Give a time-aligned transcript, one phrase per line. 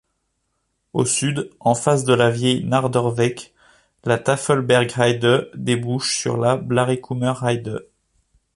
[0.93, 3.51] Au Sud, en face de la vieille Naarderweg,
[4.03, 7.85] la Tafelbergheide débouche sur la Blaricumerheide.